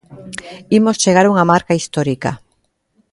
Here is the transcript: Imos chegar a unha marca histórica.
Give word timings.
Imos 0.77 0.99
chegar 1.03 1.25
a 1.25 1.31
unha 1.33 1.49
marca 1.51 1.77
histórica. 1.81 2.31